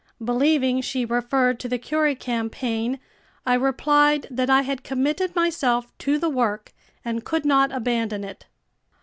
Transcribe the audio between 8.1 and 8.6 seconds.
it.